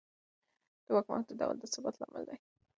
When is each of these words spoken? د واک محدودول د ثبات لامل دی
د 0.85 0.87
واک 0.93 1.07
محدودول 1.11 1.55
د 1.59 1.63
ثبات 1.73 1.95
لامل 1.99 2.23
دی 2.29 2.37